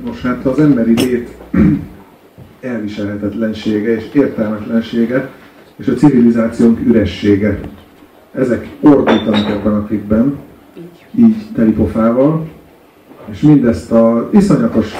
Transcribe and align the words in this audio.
Nos, 0.00 0.22
hát 0.22 0.46
az 0.46 0.58
emberi 0.58 0.94
lét 0.94 1.28
elviselhetetlensége 2.60 3.94
és 3.96 4.04
értelmetlensége, 4.12 5.30
és 5.76 5.86
a 5.86 5.92
civilizációnk 5.92 6.80
üressége. 6.86 7.60
Ezek 8.34 8.68
ordítanak 8.80 9.50
ebben 9.50 9.74
a 9.74 9.84
klipben, 9.86 10.38
így 11.14 11.36
telipofával, 11.54 12.48
és 13.30 13.40
mindezt 13.40 13.92
a 13.92 14.30
iszonyatos 14.32 14.92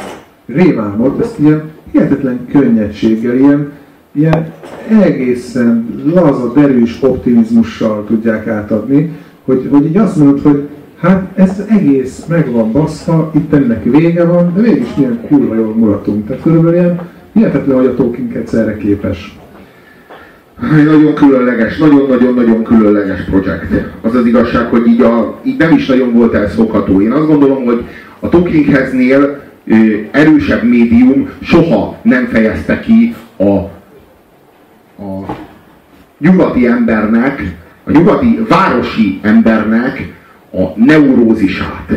rémálmot, 0.47 1.21
ezt 1.21 1.39
ilyen 1.39 1.71
hihetetlen 1.91 2.47
könnyedséggel, 2.47 3.37
ilyen, 3.37 3.73
ilyen 4.13 4.53
egészen 4.89 6.03
laza, 6.15 6.53
derűs 6.53 7.03
optimizmussal 7.03 8.05
tudják 8.07 8.47
átadni, 8.47 9.13
hogy, 9.45 9.69
hogy 9.71 9.85
így 9.85 9.97
azt 9.97 10.17
mondod, 10.17 10.43
hogy 10.43 10.69
hát 11.03 11.23
ez 11.35 11.63
egész 11.69 12.25
meg 12.29 12.51
van 12.51 12.73
baszva, 12.73 13.31
itt 13.35 13.53
ennek 13.53 13.85
vége 13.85 14.25
van, 14.25 14.53
de 14.55 14.61
mégis 14.61 14.95
milyen 14.97 15.21
kurva 15.29 15.55
jól 15.55 15.75
mulatunk. 15.75 16.27
Tehát 16.27 16.43
körülbelül 16.43 16.79
ilyen 16.79 17.01
hihetetlen, 17.33 17.77
hogy 17.77 17.87
a 17.87 17.95
Tolkien 17.95 18.45
erre 18.53 18.77
képes. 18.77 19.39
Nagyon 20.71 21.15
különleges, 21.15 21.79
nagyon-nagyon-nagyon 21.79 22.63
különleges 22.63 23.25
projekt. 23.25 23.73
Az 24.01 24.15
az 24.15 24.27
igazság, 24.27 24.67
hogy 24.67 24.87
így, 24.87 25.01
a, 25.01 25.41
így 25.43 25.59
nem 25.59 25.73
is 25.73 25.87
nagyon 25.87 26.13
volt 26.13 26.35
elszokható. 26.35 27.01
Én 27.01 27.13
azt 27.13 27.27
gondolom, 27.27 27.65
hogy 27.65 27.85
a 28.21 28.29
Tolkienheznél 28.29 29.41
erősebb 30.11 30.63
médium 30.63 31.29
soha 31.41 31.99
nem 32.03 32.27
fejezte 32.27 32.81
ki 32.81 33.15
a, 33.37 33.53
a 35.03 35.37
nyugati 36.19 36.67
embernek, 36.67 37.57
a 37.85 37.91
nyugati 37.91 38.39
városi 38.49 39.21
embernek 39.23 40.22
a 40.53 40.73
neurózisát. 40.75 41.93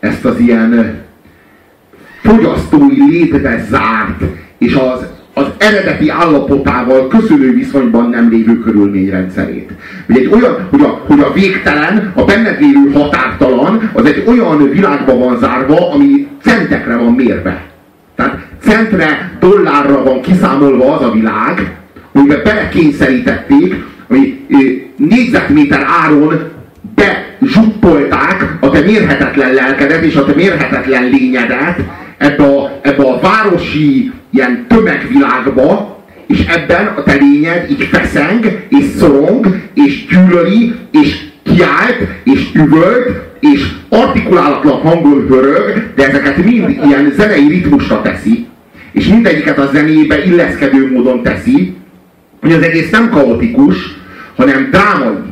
Ezt 0.00 0.24
az 0.24 0.38
ilyen 0.38 1.00
fogyasztói 2.22 3.10
létbe 3.10 3.64
zárt, 3.70 4.22
és 4.58 4.74
az 4.74 5.06
az 5.34 5.46
eredeti 5.58 6.08
állapotával 6.08 7.08
köszönő 7.08 7.54
viszonyban 7.54 8.08
nem 8.08 8.28
lévő 8.30 8.58
körülményrendszerét. 8.58 9.70
Hogy, 10.06 10.16
egy 10.16 10.26
olyan, 10.26 10.66
hogy, 10.70 10.80
a, 10.80 11.00
hogy 11.06 11.20
a 11.20 11.32
végtelen, 11.32 12.12
a 12.14 12.24
benned 12.24 12.60
lévő 12.60 12.92
határtalan, 12.92 13.90
az 13.92 14.04
egy 14.04 14.24
olyan 14.26 14.70
világba 14.70 15.18
van 15.18 15.38
zárva, 15.38 15.92
ami 15.92 16.26
centekre 16.42 16.96
van 16.96 17.12
mérve. 17.12 17.62
Tehát 18.14 18.46
centre, 18.60 19.36
dollárra 19.40 20.02
van 20.02 20.20
kiszámolva 20.20 20.96
az 20.96 21.02
a 21.02 21.10
világ, 21.10 21.76
amiben 22.12 22.40
belekényszerítették, 22.44 23.74
hogy 24.06 24.38
négyzetméter 24.96 25.86
áron 26.02 26.50
bezsuppolták 27.42 28.56
a 28.60 28.70
te 28.70 28.80
mérhetetlen 28.80 29.54
lelkedet 29.54 30.04
és 30.04 30.14
a 30.14 30.24
te 30.24 30.34
mérhetetlen 30.34 31.04
lényedet 31.04 31.78
ebbe 32.18 32.44
a, 32.44 32.78
ebbe 32.82 33.02
a 33.02 33.20
városi 33.20 34.12
ilyen 34.30 34.66
tömegvilágba, 34.68 36.00
és 36.26 36.44
ebben 36.46 36.86
a 36.86 37.02
te 37.02 37.14
lényed 37.14 37.70
így 37.70 37.82
feszeng, 37.82 38.66
és 38.68 38.84
szorong, 38.98 39.60
és 39.74 40.06
gyűlöli, 40.06 40.74
és 40.90 41.22
kiált, 41.42 41.98
és 42.24 42.48
üvölt, 42.54 43.10
és 43.40 43.66
artikulálatlan 43.88 44.80
hangon 44.80 45.26
hörög, 45.28 45.92
de 45.94 46.08
ezeket 46.08 46.36
mind 46.36 46.68
ilyen 46.86 47.12
zenei 47.16 47.48
ritmusra 47.48 48.02
teszi, 48.02 48.46
és 48.92 49.06
mindegyiket 49.06 49.58
a 49.58 49.70
zenébe 49.72 50.24
illeszkedő 50.24 50.92
módon 50.92 51.22
teszi, 51.22 51.74
hogy 52.40 52.52
az 52.52 52.62
egész 52.62 52.90
nem 52.90 53.10
kaotikus, 53.10 53.76
hanem 54.36 54.68
drámai. 54.70 55.31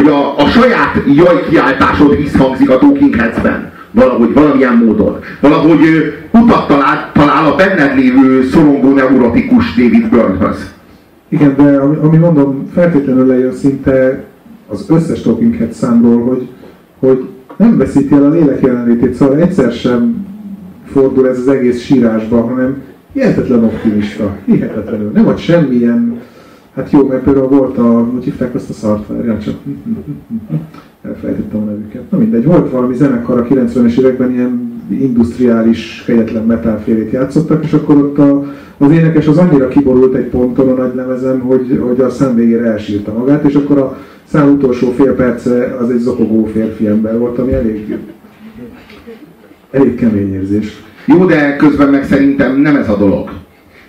Hogy 0.00 0.08
a, 0.08 0.36
a 0.36 0.46
saját 0.46 1.02
jaj 1.14 1.44
kiáltásod 1.48 2.16
visszhangzik 2.16 2.70
a 2.70 2.78
Talking 2.78 3.16
Heads-ben 3.16 3.72
valahogy 3.90 4.32
valamilyen 4.32 4.76
módon. 4.76 5.18
Valahogy 5.40 5.80
utat 6.30 6.66
talál, 6.66 7.10
talál 7.12 7.52
a 7.52 7.54
benned 7.54 7.96
lévő 7.96 8.48
szorongó 8.48 8.92
neurotikus 8.92 9.74
David 9.74 10.08
Byrnhöz. 10.08 10.74
Igen, 11.28 11.54
de 11.56 11.76
ami, 11.76 11.96
ami 11.96 12.16
mondom, 12.16 12.68
feltétlenül 12.74 13.26
lejön 13.26 13.52
szinte 13.52 14.24
az 14.68 14.86
összes 14.88 15.22
Talking 15.22 15.56
Head 15.56 15.72
számról, 15.72 16.22
hogy, 16.22 16.48
hogy 16.98 17.28
nem 17.56 17.76
veszíti 17.76 18.14
el 18.14 18.24
a 18.24 18.30
lélek 18.30 18.60
jelenlétét, 18.62 19.14
szóval 19.14 19.36
egyszer 19.36 19.72
sem 19.72 20.26
fordul 20.92 21.28
ez 21.28 21.38
az 21.38 21.48
egész 21.48 21.82
sírásba, 21.82 22.40
hanem 22.40 22.82
hihetetlen 23.12 23.64
optimista, 23.64 24.36
hihetetlenül. 24.44 25.10
Nem 25.14 25.28
ad 25.28 25.38
semmilyen, 25.38 26.20
hát 26.74 26.90
jó, 26.90 27.06
mert 27.06 27.22
például 27.22 27.48
volt 27.48 27.78
a, 27.78 28.08
hogy 28.12 28.24
hívták 28.24 28.54
azt 28.54 28.70
a 28.70 28.72
szart, 28.72 29.06
csak 29.42 29.54
elfelejtettem 31.02 31.60
a 31.60 31.64
nevüket. 31.64 32.10
Na 32.10 32.18
mindegy, 32.18 32.44
volt 32.44 32.70
valami 32.70 32.94
zenekar 32.94 33.38
a 33.38 33.44
90-es 33.44 33.98
években 33.98 34.30
ilyen 34.30 34.82
industriális, 34.90 36.02
kegyetlen 36.06 36.44
metalfélét 36.44 37.10
játszottak, 37.10 37.64
és 37.64 37.72
akkor 37.72 37.96
ott 37.96 38.18
a, 38.18 38.44
az 38.78 38.90
énekes 38.90 39.26
az 39.26 39.38
annyira 39.38 39.68
kiborult 39.68 40.14
egy 40.14 40.28
ponton 40.28 40.68
a 40.68 40.82
nagy 40.82 40.94
lemezen, 40.94 41.40
hogy, 41.40 41.80
hogy 41.80 42.00
a 42.00 42.10
szám 42.10 42.34
végére 42.34 42.64
elsírta 42.64 43.12
magát, 43.12 43.44
és 43.44 43.54
akkor 43.54 43.78
a 43.78 43.98
szám 44.24 44.52
utolsó 44.52 44.90
fél 44.90 45.14
perce 45.14 45.76
az 45.80 45.90
egy 45.90 45.98
zokogó 45.98 46.44
férfi 46.44 46.86
ember 46.86 47.18
volt, 47.18 47.38
ami 47.38 47.52
elég, 47.52 47.98
elég 49.70 49.94
kemény 49.94 50.32
érzés. 50.32 50.82
Jó, 51.06 51.24
de 51.24 51.56
közben 51.56 51.88
meg 51.88 52.04
szerintem 52.04 52.60
nem 52.60 52.76
ez 52.76 52.88
a 52.88 52.96
dolog. 52.96 53.39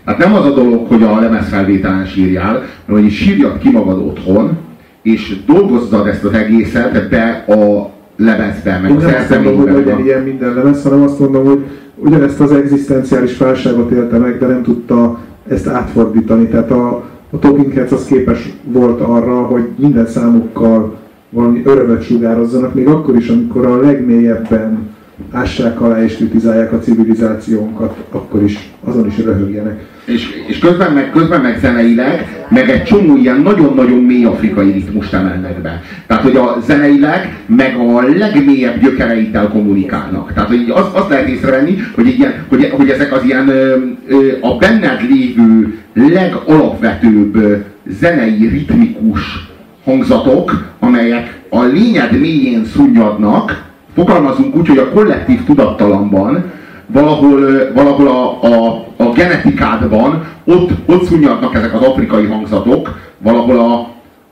Hát 0.06 0.18
nem 0.18 0.34
az 0.34 0.46
a 0.46 0.54
dolog, 0.54 0.88
hogy 0.88 1.04
a 1.04 1.20
lemezfelvételen 1.20 2.06
sírjál, 2.06 2.64
hanem 2.86 3.02
hogy 3.02 3.12
sírjad 3.12 3.58
ki 3.58 3.72
magad 3.72 3.98
otthon, 3.98 4.58
és 5.02 5.36
dolgozzad 5.46 6.08
ezt 6.08 6.24
az 6.24 6.34
egészet 6.34 7.10
be 7.10 7.46
a 7.48 7.90
lemezbe, 8.16 8.80
meg 8.82 8.92
Én 8.92 8.98
nem 8.98 9.16
azt 9.16 9.30
mondom, 9.30 9.58
hogy 9.58 9.72
legyen 9.72 10.04
ilyen 10.04 10.22
minden 10.22 10.54
lemez, 10.54 10.84
hanem 10.84 11.02
azt 11.02 11.20
mondom, 11.20 11.46
hogy 11.46 11.66
ugyanezt 11.96 12.40
az 12.40 12.52
egzisztenciális 12.52 13.38
válságot 13.38 13.92
élte 13.92 14.18
meg, 14.18 14.38
de 14.38 14.48
nem 14.48 14.64
tudta 14.64 15.20
ezt 15.48 15.68
átfordítani. 15.68 16.48
Tehát 16.48 16.72
a, 16.72 17.04
a 17.30 17.40
Talking 17.40 17.74
Heads 17.74 17.92
az 17.92 18.06
képes 18.06 18.54
volt 18.64 19.02
arra, 19.02 19.42
hogy 19.42 19.68
minden 19.76 20.08
számukkal 20.08 20.96
valami 21.30 21.62
örömet 21.66 22.04
sugározzanak, 22.04 22.74
még 22.74 22.88
akkor 22.88 23.16
is, 23.16 23.28
amikor 23.28 23.66
a 23.66 23.80
legmélyebben 23.80 24.90
ássák 25.32 25.82
alá 25.82 26.04
és 26.04 26.16
kritizálják 26.16 26.74
a 26.74 26.80
civilizációnkat, 26.80 27.98
akkor 28.12 28.44
is, 28.44 28.70
azon 28.84 29.08
is 29.08 29.18
röhögjenek. 29.18 29.80
És, 30.06 30.44
és 30.48 30.60
közben, 30.60 30.94
meg, 30.94 31.12
közben 31.12 31.42
meg 31.42 31.60
zeneileg, 31.60 32.46
meg 32.50 32.70
egy 32.70 32.84
csomó 32.84 33.18
ilyen 33.18 33.42
nagyon-nagyon 33.42 34.04
mély 34.04 34.26
afrikai 34.26 34.72
ritmust 34.72 35.14
emelnek 35.14 35.62
be. 35.62 35.82
Tehát, 36.08 36.24
hogy 36.24 36.36
a 36.36 36.58
zeneileg, 36.66 37.38
meg 37.46 37.76
a 37.76 38.02
legmélyebb 38.18 38.82
gyökereittel 38.82 39.48
kommunikálnak. 39.48 40.34
Tehát, 40.34 40.50
hogy 40.50 40.70
azt, 40.70 40.96
azt 40.96 41.10
lehet 41.10 41.28
észrevenni, 41.28 41.78
hogy, 41.96 42.08
ilyen, 42.08 42.34
hogy, 42.48 42.70
hogy 42.70 42.90
ezek 42.90 43.14
az 43.14 43.24
ilyen 43.24 43.48
ö, 43.48 43.76
ö, 44.08 44.32
a 44.42 44.58
benned 44.58 45.02
lévő 45.10 45.78
legalapvetőbb 45.94 47.66
zenei, 48.00 48.48
ritmikus 48.48 49.50
hangzatok, 49.84 50.74
amelyek 50.80 51.40
a 51.50 51.64
lényed 51.64 52.20
mélyén 52.20 52.66
szunnyadnak, 52.66 53.71
fogalmazunk 54.02 54.56
úgy, 54.56 54.68
hogy 54.68 54.78
a 54.78 54.90
kollektív 54.90 55.44
tudattalamban 55.44 56.52
valahol, 56.88 57.72
valahol 57.74 58.08
a, 58.08 58.44
a, 58.44 58.86
a 58.98 59.12
genetikádban 59.12 60.24
ott, 60.44 60.70
ott 60.86 61.04
szunnyadnak 61.04 61.56
ezek 61.56 61.74
az 61.74 61.82
afrikai 61.82 62.26
hangzatok, 62.26 63.00
valahol 63.18 63.60
a, 63.60 63.74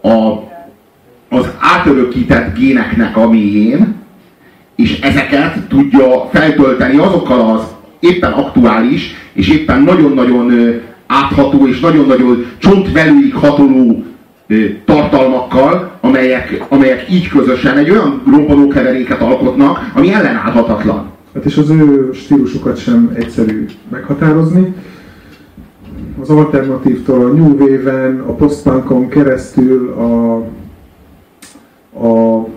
a, 0.07 0.43
az 1.29 1.51
átörökített 1.59 2.57
géneknek 2.57 3.17
a 3.17 3.29
mélyén, 3.29 3.95
és 4.75 4.99
ezeket 4.99 5.67
tudja 5.67 6.29
feltölteni 6.31 6.97
azokkal 6.97 7.39
az 7.39 7.61
éppen 7.99 8.31
aktuális, 8.31 9.15
és 9.33 9.49
éppen 9.49 9.81
nagyon-nagyon 9.81 10.51
átható 11.07 11.67
és 11.67 11.79
nagyon-nagyon 11.79 12.45
csontvelőig 12.57 13.33
hatoló 13.33 14.03
tartalmakkal, 14.85 15.91
amelyek, 16.01 16.65
amelyek 16.69 17.11
így 17.11 17.27
közösen 17.27 17.77
egy 17.77 17.89
olyan 17.89 18.21
robbanókeveréket 18.31 19.21
alkotnak, 19.21 19.91
ami 19.95 20.13
ellenállhatatlan. 20.13 21.11
Hát 21.33 21.45
és 21.45 21.57
az 21.57 21.69
ő 21.69 22.11
stílusukat 22.13 22.77
sem 22.77 23.11
egyszerű 23.15 23.65
meghatározni. 23.89 24.73
Az 26.21 26.29
alternatívtól 26.29 27.25
a 27.25 27.27
New 27.27 27.57
Wave-en, 27.57 28.19
a 28.19 28.33
postpunkon 28.33 29.07
keresztül 29.07 29.89
a, 29.91 30.35
a 32.05 32.47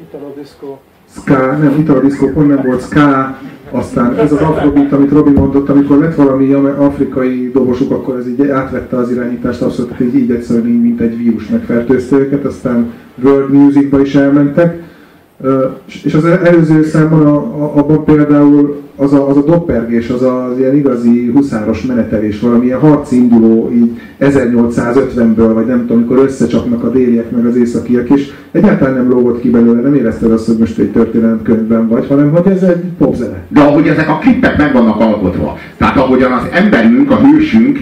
Italo 0.00 0.32
Disco. 0.36 0.76
Ska, 1.16 1.56
nem, 1.56 1.78
Italo 1.78 2.00
Disco 2.00 2.26
pont 2.32 2.48
nem 2.48 2.62
volt, 2.64 2.82
Ska, 2.82 3.38
aztán 3.70 4.18
ez 4.18 4.32
az 4.32 4.40
afrobeat, 4.40 4.92
amit 4.92 5.10
Robi 5.10 5.30
mondott, 5.30 5.68
amikor 5.68 5.98
lett 5.98 6.14
valami 6.14 6.52
afrikai 6.52 7.50
dobosuk, 7.52 7.90
akkor 7.90 8.18
ez 8.18 8.28
így 8.28 8.48
átvette 8.48 8.96
az 8.96 9.10
irányítást, 9.10 9.62
abszolút 9.62 9.96
hogy 9.96 10.14
így 10.14 10.30
egyszerűen 10.30 10.66
így, 10.66 10.82
mint 10.82 11.00
egy 11.00 11.16
vírus 11.16 11.48
megfertőzte 11.48 12.16
őket, 12.16 12.44
aztán 12.44 12.92
world 13.22 13.52
musicba 13.52 14.00
is 14.00 14.14
elmentek, 14.14 14.87
És 16.04 16.14
az 16.14 16.24
előző 16.24 16.84
számban 16.84 17.26
a, 17.26 17.36
a, 17.36 17.76
abban 17.76 18.04
például 18.04 18.82
az 18.96 19.12
a, 19.12 19.28
az 19.28 19.36
a 19.36 19.42
doppergés, 19.42 20.08
az 20.08 20.22
az 20.22 20.58
ilyen 20.58 20.76
igazi 20.76 21.30
huszáros 21.34 21.82
menetelés, 21.82 22.40
valamilyen 22.40 22.78
harci 22.78 23.16
induló 23.16 23.70
így 23.72 24.00
1850-ből, 24.20 25.50
vagy 25.54 25.66
nem 25.66 25.80
tudom, 25.80 25.96
amikor 25.96 26.18
összecsapnak 26.18 26.84
a 26.84 26.90
déliek 26.90 27.30
meg 27.30 27.46
az 27.46 27.56
északiak, 27.56 28.10
és 28.10 28.30
egyáltalán 28.50 28.94
nem 28.94 29.10
lógott 29.10 29.40
ki 29.40 29.50
belőle, 29.50 29.80
nem 29.80 29.94
érezted 29.94 30.32
azt, 30.32 30.46
hogy 30.46 30.56
most 30.56 30.78
egy 30.78 30.92
történelemkönyvben 30.92 31.88
vagy, 31.88 32.06
hanem 32.06 32.30
hogy 32.30 32.52
ez 32.52 32.62
egy 32.62 32.82
popzene. 32.98 33.42
De 33.48 33.60
ahogy 33.60 33.86
ezek 33.86 34.08
a 34.08 34.18
klippek 34.18 34.58
meg 34.58 34.72
vannak 34.72 35.00
alkotva, 35.00 35.56
tehát 35.76 35.96
ahogyan 35.96 36.32
az 36.32 36.42
emberünk, 36.52 37.10
a 37.10 37.20
hősünk 37.20 37.78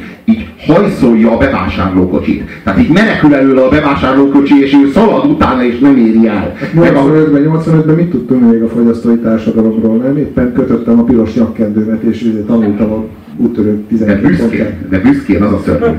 hajszolja 0.66 1.32
a 1.32 1.36
bevásárlókocsit. 1.36 2.44
Tehát 2.64 2.80
így 2.80 2.88
menekül 2.88 3.34
előle 3.34 3.62
a 3.62 3.68
bevásárlókocsi, 3.68 4.62
és 4.62 4.72
ő 4.72 4.90
szalad 4.92 5.24
utána, 5.30 5.64
és 5.64 5.78
nem 5.78 5.96
éri 5.96 6.26
el. 6.26 6.54
85-ben, 6.76 7.50
85-ben 7.52 7.94
mit 7.94 8.10
tudtunk 8.10 8.50
még 8.50 8.62
a 8.62 8.68
fogyasztói 8.68 9.16
társadalomról, 9.16 9.96
nem? 9.96 10.16
Éppen 10.16 10.52
kötöttem 10.52 10.98
a 10.98 11.02
piros 11.02 11.34
nyakkendőmet, 11.34 12.02
és 12.02 12.32
tanultam 12.46 12.92
a 12.92 13.04
úttörő 13.36 13.84
12 13.88 14.20
de 14.20 14.28
büszkén, 14.28 14.86
de 14.90 14.98
büszkén 14.98 15.42
az 15.42 15.52
a 15.52 15.60
szörnyű. 15.64 15.96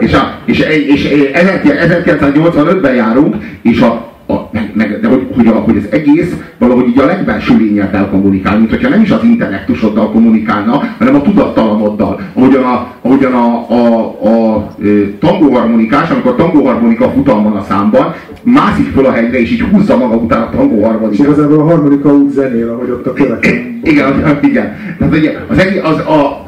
És, 0.00 0.12
a, 0.12 0.38
és, 0.44 0.58
és, 0.58 1.04
és 1.04 1.30
1985-ben 1.32 2.94
járunk, 2.94 3.36
és 3.62 3.80
a 3.80 4.15
a, 4.26 4.48
meg, 4.52 4.70
meg, 4.74 5.00
de 5.00 5.08
hogy, 5.08 5.26
hogy, 5.34 5.46
a, 5.46 5.52
hogy 5.52 5.76
az 5.76 5.86
egész 5.90 6.36
valahogy 6.58 6.88
így 6.88 6.98
a 6.98 7.04
legbelső 7.04 7.56
lényeddel 7.56 8.08
kommunikál, 8.08 8.58
mint 8.58 8.70
hogyha 8.70 8.88
nem 8.88 9.02
is 9.02 9.10
az 9.10 9.24
intellektusoddal 9.24 10.10
kommunikálna, 10.10 10.82
hanem 10.98 11.14
a 11.14 11.22
tudattalanoddal. 11.22 12.20
Ahogyan 12.34 12.64
a, 12.64 12.94
ahogyan 13.00 13.32
a, 13.32 13.66
a, 13.70 14.14
a, 14.22 14.54
a 14.56 14.74
tangóharmonikás, 15.18 16.10
amikor 16.10 16.32
a 16.32 16.34
tangóharmonika 16.34 17.10
futam 17.10 17.42
van 17.42 17.56
a 17.56 17.62
számban, 17.62 18.14
mászik 18.42 18.86
föl 18.92 19.06
a 19.06 19.12
hegyre, 19.12 19.40
és 19.40 19.50
így 19.50 19.60
húzza 19.60 19.96
maga 19.96 20.14
után 20.14 20.42
a 20.42 20.50
tangóharmonikát. 20.50 21.12
És 21.12 21.18
igazából 21.18 21.58
a 21.58 21.64
harmonika 21.64 22.14
úgy 22.14 22.30
zenél, 22.30 22.68
ahogy 22.68 22.90
ott 22.90 23.06
a 23.06 23.12
köveken. 23.12 23.80
Igen, 23.82 24.38
igen. 24.42 24.76
Tehát 24.98 25.16
ugye, 25.16 25.38
az, 25.48 25.58
egész, 25.58 25.80
az, 25.82 25.98
a, 25.98 26.45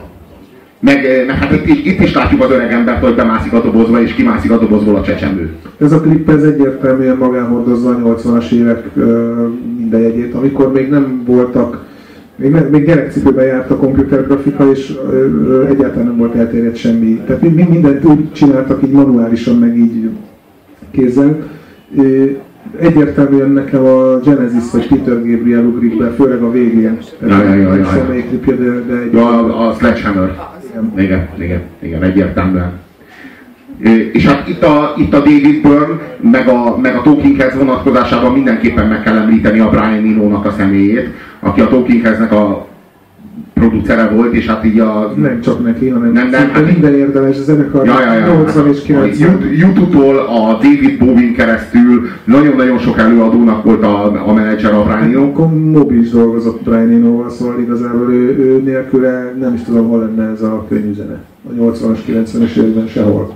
meg, 0.81 1.05
eh, 1.05 1.27
meg 1.27 1.37
hát 1.37 1.67
itt, 1.67 1.87
itt 1.87 2.01
is 2.01 2.15
látjuk 2.15 2.43
az 2.43 2.51
öreg 2.51 2.73
embert, 2.73 3.05
hogy 3.05 3.15
bemászik 3.15 3.53
a 3.53 3.61
dobozba, 3.61 4.03
és 4.03 4.15
kimászik 4.15 4.51
a 4.51 4.59
dobozból 4.59 4.95
a 4.95 5.03
csecsemő. 5.03 5.51
Ez 5.79 5.93
a 5.93 6.01
klip 6.01 6.31
ez 6.31 6.43
egyértelműen 6.43 7.17
magánhordozza 7.17 7.89
a 7.91 7.99
80-as 7.99 8.51
évek 8.51 8.95
minden 9.79 10.01
jegyét, 10.01 10.35
amikor 10.35 10.73
még 10.73 10.89
nem 10.89 11.23
voltak 11.27 11.87
még, 12.39 12.51
ne, 12.51 12.61
még 12.61 12.87
gyerekcipőben 12.87 13.47
járt 13.47 13.71
a 13.71 13.77
komputergrafika, 13.77 14.71
és 14.71 14.99
ö, 15.11 15.67
egyáltalán 15.67 16.07
nem 16.07 16.17
volt 16.17 16.35
elterjedt 16.35 16.77
semmi. 16.77 17.21
Tehát 17.27 17.43
mind, 17.43 17.69
mindent 17.69 18.05
úgy 18.05 18.33
csináltak 18.33 18.83
így 18.83 18.91
manuálisan, 18.91 19.59
meg 19.59 19.77
így 19.77 20.11
kézzel. 20.91 21.39
Egyértelműen 22.81 23.51
nekem 23.51 23.85
a 23.85 24.19
Genesis 24.19 24.71
vagy 24.73 24.89
Peter 24.89 25.15
Gabriel 25.15 25.65
ugrik 25.65 25.99
be, 25.99 26.11
főleg 26.11 26.43
a 26.43 26.51
végén. 26.51 26.99
Ja, 27.21 27.43
ja, 27.43 27.55
ja, 27.55 27.75
ja, 27.75 27.77
ja. 27.77 28.55
de, 28.55 28.85
de 28.87 29.01
egy... 29.03 29.13
ja, 29.13 29.69
a 29.69 29.75
Sledgehammer. 29.79 30.58
Igen, 30.97 31.29
igen, 31.39 31.63
igen, 31.79 32.03
egyértelműen. 32.03 32.73
És 34.13 34.27
hát 34.27 34.49
itt 34.49 34.63
a, 34.63 34.95
itt 34.97 35.15
a 35.15 35.19
David 35.19 35.61
Byrne, 35.63 36.01
meg 36.21 36.49
a, 36.49 36.77
meg 36.77 36.97
a 36.97 37.03
Talking 37.03 37.41
Heads 37.41 37.55
vonatkozásában 37.55 38.33
mindenképpen 38.33 38.87
meg 38.87 39.03
kell 39.03 39.17
említeni 39.17 39.59
a 39.59 39.69
Brian 39.69 40.13
Eno-nak 40.13 40.45
a 40.45 40.55
személyét, 40.59 41.09
aki 41.41 41.61
a 41.61 41.69
Talking 41.69 42.03
Heads-nek 42.03 42.33
a 42.33 42.67
producere 43.59 44.09
volt, 44.09 44.33
és 44.33 44.47
hát 44.47 44.65
így 44.65 44.79
a... 44.79 45.13
Nem 45.17 45.41
csak 45.41 45.65
neki, 45.65 45.89
hanem 45.89 46.13
nem, 46.13 46.29
nem, 46.29 46.51
hát 46.51 46.67
minden 46.67 46.95
érdemes 46.95 47.37
zenekar 47.37 47.87
ja, 47.87 48.01
ja, 48.01 48.13
ja, 48.13 48.27
80 48.27 48.69
és 48.69 48.83
90. 48.83 49.51
YouTube-tól 49.59 50.19
a 50.19 50.53
David 50.53 50.99
Bowie 50.99 51.33
keresztül 51.33 52.09
nagyon-nagyon 52.25 52.79
sok 52.79 52.99
előadónak 52.99 53.65
volt 53.65 53.83
a, 53.83 54.29
a 54.29 54.33
menedzser 54.33 54.73
a 54.73 54.83
Brian 54.83 55.03
Eno. 55.03 55.23
Akkor 55.23 55.55
Moby 55.55 56.01
is 56.01 56.11
dolgozott 56.11 56.63
Brian 56.63 56.91
Eno-val, 56.91 57.31
szóval 57.31 57.61
igazából 57.61 58.13
ő, 58.13 58.37
ő 58.39 58.61
nélküle 58.65 59.35
nem 59.41 59.55
is 59.55 59.63
tudom, 59.63 59.89
hol 59.89 59.99
lenne 60.01 60.31
ez 60.31 60.43
a 60.43 60.67
könnyű 60.69 60.93
zene. 60.93 61.21
A 61.49 61.63
80-as, 61.63 61.99
90-es 62.09 62.57
években 62.57 62.87
sehol. 62.87 63.35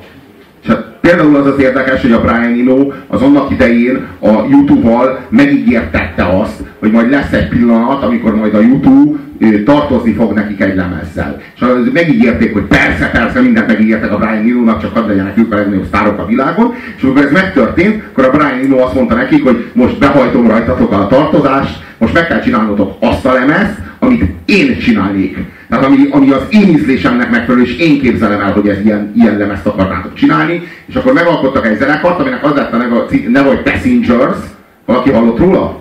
Hát 0.66 0.92
például 1.00 1.36
az 1.36 1.46
az 1.46 1.58
érdekes, 1.58 2.02
hogy 2.02 2.12
a 2.12 2.20
Brian 2.20 2.68
Eno 2.68 2.92
az 3.06 3.22
annak 3.22 3.50
idején 3.50 4.06
a 4.20 4.30
YouTube-val 4.50 5.18
megígértette 5.28 6.24
azt, 6.40 6.62
hogy 6.78 6.90
majd 6.90 7.10
lesz 7.10 7.32
egy 7.32 7.48
pillanat, 7.48 8.02
amikor 8.02 8.34
majd 8.34 8.54
a 8.54 8.60
YouTube 8.60 9.18
tartozni 9.64 10.12
fog 10.12 10.32
nekik 10.32 10.60
egy 10.60 10.76
lemezzel. 10.76 11.40
És 11.54 11.64
megígérték, 11.92 12.52
hogy 12.52 12.62
persze, 12.62 13.10
persze, 13.10 13.40
mindent 13.40 13.66
megígértek 13.66 14.12
a 14.12 14.16
Brian 14.16 14.36
Eno-nak, 14.36 14.80
csak 14.80 14.94
hadd 14.94 15.08
legyenek 15.08 15.38
ők 15.38 15.52
a 15.52 15.56
legnagyobb 15.56 15.86
sztárok 15.86 16.18
a 16.18 16.26
világon. 16.26 16.74
És 16.96 17.02
amikor 17.02 17.24
ez 17.24 17.32
megtörtént, 17.32 18.02
akkor 18.10 18.24
a 18.24 18.30
Brian 18.30 18.64
Eno 18.64 18.78
azt 18.78 18.94
mondta 18.94 19.14
nekik, 19.14 19.44
hogy 19.44 19.70
most 19.72 19.98
behajtom 19.98 20.48
rajtatok 20.48 20.92
a 20.92 21.06
tartozást, 21.06 21.80
most 21.98 22.14
meg 22.14 22.26
kell 22.26 22.40
csinálnotok 22.40 22.96
azt 23.00 23.26
a 23.26 23.32
lemezt, 23.32 23.78
amit 23.98 24.24
én 24.44 24.78
csinálnék. 24.78 25.38
Tehát 25.68 25.84
ami, 25.84 25.96
ami 26.10 26.30
az 26.30 26.42
én 26.50 26.68
ízlésemnek 26.68 27.30
megfelelő, 27.30 27.64
és 27.64 27.76
én 27.76 28.00
képzelem 28.00 28.40
el, 28.40 28.52
hogy 28.52 28.68
ez 28.68 28.84
ilyen, 28.84 29.12
ilyen 29.16 29.36
lemezt 29.36 29.66
akarnátok 29.66 30.14
csinálni, 30.14 30.62
és 30.86 30.94
akkor 30.94 31.12
megalkottak 31.12 31.66
egy 31.66 31.78
zenekart, 31.78 32.20
aminek 32.20 32.44
az 32.44 32.54
lett 32.54 32.72
a 32.72 32.76
neve, 32.76 33.04
neve 33.28 33.48
hogy 33.48 33.62
Passengers. 33.62 34.38
Valaki 34.84 35.10
hallott 35.10 35.38
róla? 35.38 35.80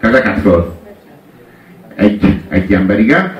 Kezeket 0.00 0.40
föl. 0.40 0.76
Egy, 1.94 2.37
egy 2.48 2.72
ember, 2.72 3.00
igen. 3.00 3.32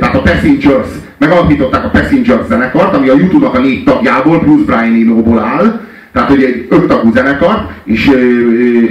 Tehát 0.00 0.14
a 0.14 0.20
Passengers, 0.20 0.88
megalapították 1.18 1.84
a 1.84 1.88
Passengers 1.88 2.46
zenekart, 2.48 2.94
ami 2.94 3.08
a 3.08 3.16
YouTube-nak 3.16 3.54
a 3.54 3.60
négy 3.60 3.84
tagjából, 3.84 4.38
plusz 4.38 4.64
Brian 4.64 4.94
Eno-ból 5.02 5.38
áll, 5.38 5.80
tehát 6.12 6.28
hogy 6.28 6.42
egy 6.42 6.66
öttagú 6.70 7.12
zenekar, 7.12 7.66
és, 7.84 8.10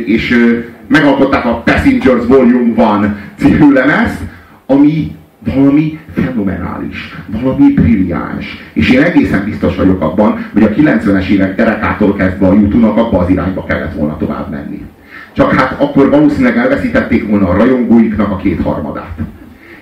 és 0.05 0.55
megalkották 0.87 1.45
a 1.45 1.61
Passengers 1.65 2.25
Volume 2.27 3.03
1 3.03 3.11
című 3.37 3.73
lemezt, 3.73 4.21
ami 4.65 5.15
valami 5.53 5.99
fenomenális, 6.13 7.15
valami 7.27 7.73
brilliáns. 7.73 8.57
És 8.73 8.89
én 8.89 9.01
egészen 9.03 9.43
biztos 9.45 9.75
vagyok 9.75 10.01
abban, 10.01 10.45
hogy 10.53 10.63
a 10.63 10.69
90-es 10.69 11.27
évek 11.27 11.55
derekától 11.55 12.15
kezdve 12.15 12.47
a 12.47 12.53
YouTube-nak 12.53 12.97
abba 12.97 13.19
az 13.19 13.29
irányba 13.29 13.63
kellett 13.63 13.93
volna 13.93 14.17
tovább 14.17 14.51
menni. 14.51 14.85
Csak 15.33 15.53
hát 15.53 15.81
akkor 15.81 16.09
valószínűleg 16.09 16.57
elveszítették 16.57 17.29
volna 17.29 17.47
a 17.47 17.57
rajongóiknak 17.57 18.31
a 18.31 18.35
kétharmadát. 18.35 19.17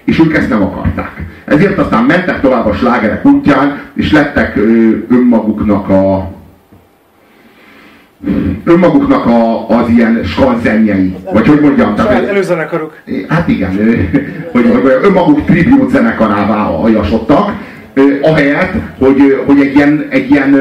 És 0.06 0.20
ők 0.20 0.38
ezt 0.38 0.50
nem 0.50 0.62
akarták. 0.62 1.26
Ezért 1.46 1.78
aztán 1.78 2.04
mentek 2.04 2.42
tovább 2.42 2.66
a 2.66 2.74
slágerek 2.74 3.26
útján, 3.26 3.80
és 3.94 4.12
lettek 4.12 4.56
önmaguknak 5.10 5.90
a, 5.90 6.32
önmaguknak 8.64 9.26
a, 9.26 9.70
az 9.70 9.90
ilyen 9.90 10.22
skanzenjei, 10.26 11.16
vagy 11.34 11.48
hogy 11.48 11.60
mondjam? 11.60 11.96
Tehát, 11.96 12.28
előzenekaruk. 12.28 12.98
Hát 13.28 13.48
igen, 13.48 13.70
hogy, 14.52 14.70
hogy 14.72 15.00
önmaguk 15.04 15.46
tribute 15.46 15.98
zenekarává 15.98 16.66
aljasodtak, 16.66 17.52
ahelyett, 18.22 18.74
hogy, 19.00 19.44
hogy 19.46 19.60
egy 19.60 19.76
ilyen, 19.76 20.06
egy 20.10 20.32
ilyen 20.32 20.56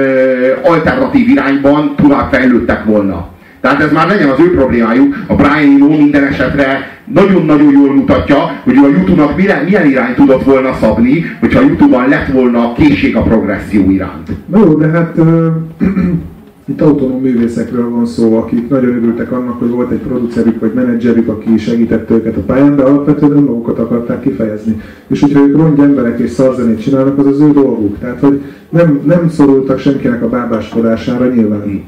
alternatív 0.63 1.29
irányban 1.29 1.95
tovább 1.97 2.33
fejlődtek 2.33 2.85
volna. 2.85 3.29
Tehát 3.61 3.81
ez 3.81 3.93
már 3.93 4.09
legyen 4.09 4.29
az 4.29 4.39
ő 4.39 4.55
problémájuk. 4.55 5.17
A 5.27 5.35
Brian 5.35 5.75
Eno 5.75 5.89
minden 5.89 6.25
esetre 6.25 6.91
nagyon-nagyon 7.13 7.73
jól 7.73 7.95
mutatja, 7.95 8.37
hogy 8.65 8.77
a 8.77 8.89
YouTube-nak 8.89 9.37
milyen, 9.37 9.65
milyen 9.65 9.87
irány 9.87 10.15
tudott 10.15 10.43
volna 10.45 10.73
szabni, 10.81 11.25
hogyha 11.41 11.59
a 11.59 11.63
YouTube-ban 11.63 12.09
lett 12.09 12.33
volna 12.33 12.73
készség 12.73 13.17
a 13.17 13.23
progresszió 13.23 13.91
iránt. 13.91 14.31
Na 14.47 14.59
jó, 14.59 14.75
de 14.75 14.87
hát 14.87 15.19
itt 16.71 16.81
autonóm 16.81 17.21
művészekről 17.21 17.91
van 17.91 18.07
szó, 18.07 18.37
akik 18.37 18.69
nagyon 18.69 18.91
örültek 18.91 19.33
annak, 19.33 19.59
hogy 19.59 19.71
volt 19.71 19.91
egy 19.91 19.99
producerük 19.99 20.61
vagy 20.61 20.73
menedzserük, 20.73 21.29
aki 21.29 21.59
segítette 21.59 22.15
őket 22.15 22.37
a 22.37 22.41
pályán, 22.41 22.77
de 22.77 22.83
alapvetően 22.83 23.33
önmagukat 23.33 23.79
akarták 23.79 24.21
kifejezni. 24.21 24.81
És 25.07 25.21
hogyha 25.21 25.41
ők 25.41 25.57
rongy 25.57 25.81
emberek 25.81 26.19
és 26.19 26.31
szarzenét 26.31 26.83
csinálnak, 26.83 27.19
az 27.19 27.27
az 27.27 27.41
ő 27.41 27.51
dolguk. 27.51 27.99
Tehát, 27.99 28.21
hogy 28.21 28.43
nem, 28.69 29.01
nem 29.05 29.29
szorultak 29.29 29.79
senkinek 29.79 30.23
a 30.23 30.29
bábáskodására 30.29 31.27
nyilván. 31.27 31.83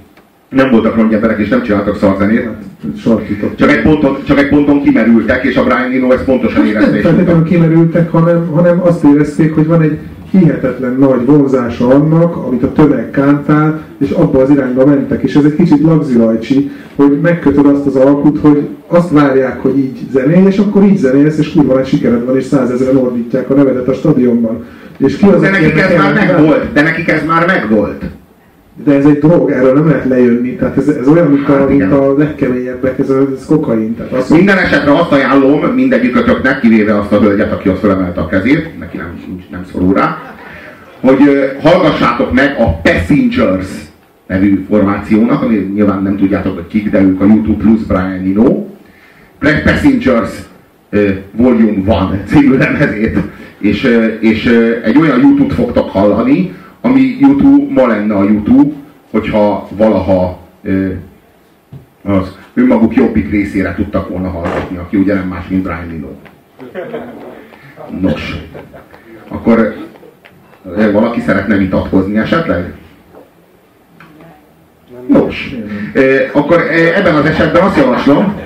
Nem 0.49 0.71
voltak 0.71 0.97
rongy 0.97 1.13
emberek 1.13 1.39
és 1.39 1.49
nem 1.49 1.63
csináltak 1.63 1.97
szarzenét. 1.97 2.45
Hát, 2.45 2.63
csak 3.57 3.71
egy, 3.71 3.83
ponton, 3.83 4.17
csak 4.25 4.39
egy 4.39 4.49
ponton 4.49 4.83
kimerültek, 4.83 5.45
és 5.45 5.57
a 5.57 5.65
Brian 5.65 5.93
Eno 5.93 6.13
ezt 6.13 6.25
pontosan 6.25 6.67
érezte. 6.67 6.91
Nem 6.91 7.01
feltétlenül 7.01 7.45
kimerültek, 7.45 8.11
hanem, 8.11 8.47
hanem 8.47 8.81
azt 8.83 9.05
érezték, 9.05 9.55
hogy 9.55 9.67
van 9.67 9.83
egy 9.83 9.99
hihetetlen 10.31 10.97
nagy 10.99 11.27
vonzása 11.27 11.89
annak, 11.89 12.37
amit 12.37 12.63
a 12.63 12.73
tömeg 12.73 13.11
kántál, 13.11 13.83
és 13.99 14.11
abba 14.11 14.43
az 14.43 14.51
irányba 14.51 14.87
mentek. 14.87 15.23
És 15.23 15.35
ez 15.35 15.45
egy 15.45 15.55
kicsit 15.55 15.83
lagzilajcsi, 15.83 16.71
hogy 16.95 17.19
megkötöd 17.23 17.67
azt 17.67 17.87
az 17.87 17.97
alkut, 17.97 18.39
hogy 18.39 18.69
azt 18.87 19.11
várják, 19.11 19.61
hogy 19.61 19.79
így 19.79 19.99
zenélj, 20.13 20.47
és 20.47 20.59
akkor 20.59 20.83
így 20.83 20.97
zenélsz, 20.97 21.39
és 21.39 21.53
kurva 21.53 21.81
egy 21.81 21.87
sikered 21.87 22.25
van, 22.25 22.37
és 22.37 22.45
százezeren 22.45 22.97
ordítják 22.97 23.51
a 23.51 23.55
nevedet 23.55 23.89
a 23.89 23.95
stadionban. 23.95 24.65
És 24.97 25.17
ki 25.17 25.27
az, 25.27 25.41
de 25.41 25.51
nekik 25.51 25.79
ez 25.79 25.97
már 25.97 26.15
megvolt, 26.15 26.73
de 26.73 26.83
nekik 26.83 27.09
ez 27.09 27.25
már 27.27 27.47
megvolt. 27.47 28.05
De 28.83 28.95
ez 28.95 29.05
egy 29.05 29.19
drog, 29.19 29.51
erről 29.51 29.75
nem 29.75 29.87
lehet 29.87 30.05
lejönni, 30.05 30.55
tehát 30.55 30.77
ez, 30.77 30.89
ez 30.89 31.09
olyan, 31.09 31.27
mint 31.27 31.49
a, 31.49 31.53
hát, 31.59 31.69
mint 31.69 31.93
a 31.93 32.15
legkeményebbek, 32.19 32.99
ez, 32.99 33.11
ez 33.11 33.47
kokain. 33.47 33.97
Tehát 33.97 34.13
az, 34.13 34.29
Minden 34.29 34.59
esetre 34.59 34.99
azt 34.99 35.13
ajánlom 35.13 35.61
mindegyikötöknek, 35.61 36.61
kivéve 36.61 36.99
azt 36.99 37.13
a 37.13 37.21
hölgyet, 37.21 37.53
aki 37.53 37.69
ott 37.69 37.79
felemelte 37.79 38.21
a 38.21 38.27
kezét, 38.27 38.79
neki 38.79 38.97
nem, 38.97 39.21
nem 39.51 39.65
szorul 39.73 39.95
rá, 39.95 40.35
hogy 41.01 41.19
hallgassátok 41.61 42.33
meg 42.33 42.57
a 42.59 42.81
Passengers 42.81 43.69
nevű 44.27 44.65
formációnak, 44.69 45.43
ami 45.43 45.71
nyilván 45.75 46.03
nem 46.03 46.17
tudjátok, 46.17 46.55
hogy 46.55 46.67
kik, 46.67 46.91
de 46.91 47.03
ők 47.03 47.21
a 47.21 47.25
YouTube 47.25 47.63
plus 47.63 47.83
Brian 47.83 48.11
Eno, 48.11 48.67
Passengers 49.65 50.31
Volume 51.33 52.09
1 52.13 52.27
című 52.27 52.57
lemezét, 52.57 53.19
és, 53.59 53.89
és 54.21 54.45
egy 54.85 54.99
olyan 54.99 55.21
YouTube-t 55.21 55.53
fogtak 55.53 55.91
hallani, 55.91 56.53
ami 56.85 57.17
YouTube 57.21 57.73
ma 57.73 57.87
lenne 57.87 58.15
a 58.15 58.25
YouTube, 58.25 58.75
hogyha 59.11 59.69
valaha 59.71 60.39
az 62.03 62.39
önmaguk 62.55 62.95
jobbik 62.95 63.31
részére 63.31 63.75
tudtak 63.75 64.09
volna 64.09 64.29
hallgatni, 64.29 64.77
aki 64.77 64.97
ugye 64.97 65.15
nem 65.15 65.29
más, 65.29 65.49
mint 65.49 65.63
Brian 65.63 65.91
Eno. 65.91 66.09
Nos, 68.01 68.37
akkor 69.29 69.75
valaki 70.93 71.21
szeretne 71.21 71.57
vitatkozni 71.57 72.17
esetleg? 72.19 72.73
Nos, 75.09 75.55
akkor 76.33 76.61
ebben 76.97 77.15
az 77.15 77.25
esetben 77.25 77.63
azt 77.63 77.77
javaslom, 77.77 78.41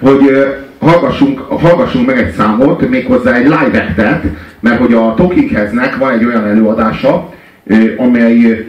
hogy 0.00 0.46
hallgassunk, 0.78 1.38
hallgassunk 1.38 2.06
meg 2.06 2.18
egy 2.18 2.32
számot, 2.32 2.88
méghozzá 2.88 3.34
egy 3.34 3.44
live 3.44 3.84
actet, 3.88 4.24
mert 4.60 4.78
hogy 4.78 4.92
a 4.92 5.14
Talking 5.16 5.50
Headsnek 5.50 5.96
van 5.96 6.12
egy 6.12 6.24
olyan 6.24 6.44
előadása, 6.44 7.36
amely 7.96 8.66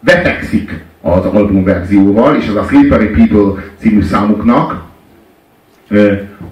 vetekszik 0.00 0.84
az 1.00 1.24
albumverzióval, 1.24 2.36
és 2.36 2.48
az 2.48 2.56
a 2.56 2.62
Slippery 2.62 3.06
People 3.06 3.62
című 3.78 4.02
számuknak 4.02 4.84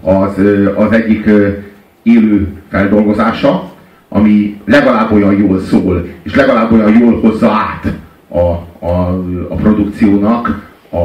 az, 0.02 0.40
az 0.74 0.92
egyik 0.92 1.30
élő 2.02 2.48
feldolgozása, 2.68 3.72
ami 4.08 4.60
legalább 4.64 5.12
olyan 5.12 5.38
jól 5.38 5.60
szól, 5.60 6.08
és 6.22 6.34
legalább 6.34 6.72
olyan 6.72 6.98
jól 6.98 7.20
hozza 7.20 7.50
át 7.50 7.92
a, 8.28 8.38
a, 8.86 9.22
a 9.48 9.54
produkciónak 9.54 10.70
a, 10.90 10.96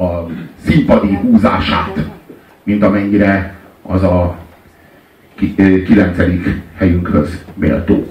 a 0.00 0.26
színpadi 0.64 1.14
húzását, 1.14 2.10
mint 2.62 2.82
amennyire 2.82 3.54
az 3.82 4.02
a 4.02 4.38
kilencedik 5.86 6.60
helyünkhöz 6.76 7.44
méltó. 7.54 8.06